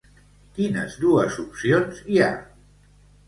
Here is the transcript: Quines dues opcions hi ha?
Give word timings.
Quines 0.53 0.95
dues 1.03 1.37
opcions 1.43 1.99
hi 2.13 2.19
ha? 2.23 2.31